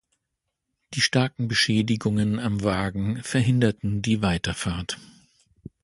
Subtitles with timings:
[0.95, 4.97] Die starken Beschädigungen am Wagen verhinderten die Weiterfahrt.